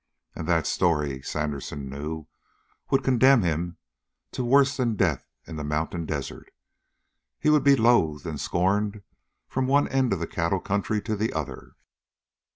[0.33, 2.25] And that story, Sandersen knew,
[2.89, 3.77] would condemn him
[4.31, 6.49] to worse than death in the mountain desert.
[7.37, 9.03] He would be loathed and scorned
[9.47, 11.73] from one end of the cattle country to the other.